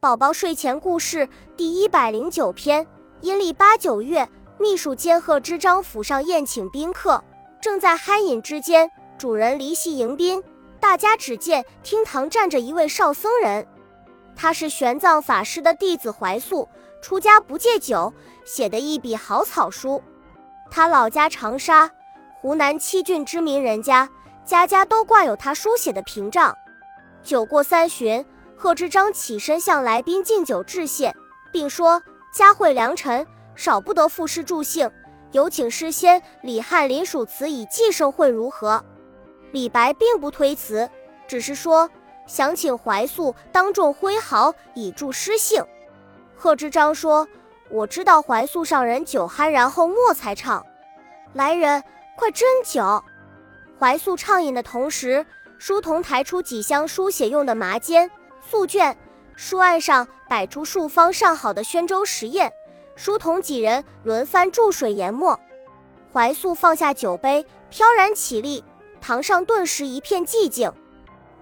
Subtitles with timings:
[0.00, 1.28] 宝宝睡前故事
[1.58, 2.86] 第一百零九篇：
[3.20, 4.26] 阴历八九月，
[4.58, 7.22] 秘书监贺知章府上宴请宾客，
[7.60, 10.42] 正在酣饮之间，主人离席迎宾。
[10.80, 13.66] 大家只见厅堂站着一位少僧人，
[14.34, 16.66] 他是玄奘法师的弟子怀素，
[17.02, 18.10] 出家不戒酒，
[18.46, 20.02] 写的一笔好草书。
[20.70, 21.90] 他老家长沙，
[22.40, 24.08] 湖南七郡知名人家，
[24.46, 26.56] 家家都挂有他书写的屏障。
[27.22, 28.24] 酒过三巡。
[28.62, 31.16] 贺知章起身向来宾敬酒致谢，
[31.50, 34.90] 并说：“佳会良辰，少不得赋诗助兴，
[35.32, 38.84] 有请诗仙李翰林署词以寄盛会如何？”
[39.52, 40.90] 李白并不推辞，
[41.26, 41.88] 只是说
[42.26, 45.64] 想请怀素当众挥毫以助诗兴。
[46.36, 47.26] 贺知章说
[47.72, 50.62] ：“我知道怀素上人酒酣然后墨才唱，
[51.32, 51.82] 来人，
[52.14, 53.02] 快斟酒。”
[53.80, 55.24] 怀素畅饮的同时，
[55.56, 58.10] 书童抬出几箱书写用的麻笺。
[58.40, 58.96] 素卷，
[59.36, 62.50] 书案上摆出数方上好的宣州石砚，
[62.96, 65.38] 书童几人轮番注水研墨。
[66.12, 68.64] 怀素放下酒杯，飘然起立，
[69.00, 70.72] 堂上顿时一片寂静。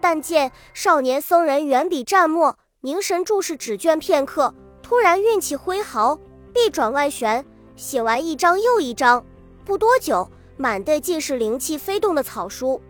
[0.00, 6.18] 但见少年僧人远笔蘸墨，凝神注视纸卷片刻，突然运起挥毫，
[6.52, 7.44] 臂转外旋，
[7.76, 9.24] 写完一张又一张。
[9.64, 12.80] 不多久，满地尽是灵气飞动的草书。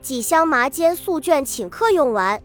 [0.00, 2.42] 几箱麻笺素卷顷刻用完。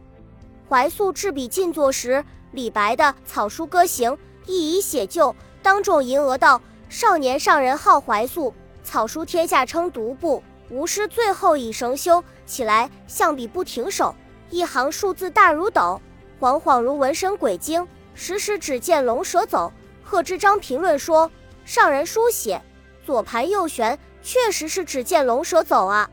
[0.70, 10.44] 怀素执笔静坐时，李白的草书歌行一以写就，当众吟额道：“少年上人号怀素，草书天下称独步。
[10.70, 14.14] 吾师最后以绳修起来，象笔不停手，
[14.50, 16.02] 一行数字大如斗，
[16.38, 19.72] 恍恍如文神鬼精，时时只见龙蛇走。”
[20.04, 21.32] 贺知章评论说
[21.64, 22.62] ：“上人书写
[23.06, 26.10] 左盘右旋，确实是只见龙蛇走啊，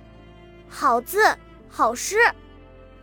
[0.69, 1.36] 好字，
[1.69, 2.19] 好诗。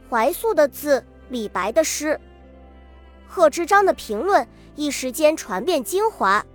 [0.09, 2.19] 怀素的字。”李白的诗，
[3.25, 6.45] 贺知章的评论一时间传遍京华。